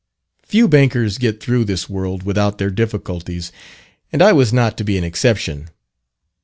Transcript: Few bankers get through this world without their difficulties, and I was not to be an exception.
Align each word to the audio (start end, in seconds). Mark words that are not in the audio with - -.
Few 0.41 0.67
bankers 0.67 1.19
get 1.19 1.39
through 1.39 1.65
this 1.65 1.87
world 1.87 2.23
without 2.23 2.57
their 2.57 2.71
difficulties, 2.71 3.51
and 4.11 4.23
I 4.23 4.31
was 4.33 4.51
not 4.51 4.75
to 4.79 4.83
be 4.83 4.97
an 4.97 5.03
exception. 5.03 5.69